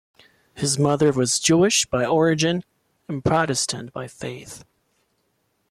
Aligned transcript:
His 0.55 0.79
mother 0.79 1.11
was 1.11 1.37
Jewish 1.37 1.85
by 1.85 2.05
origin 2.05 2.63
and 3.07 3.23
Protestant 3.23 3.93
by 3.93 4.07
faith. 4.07 4.63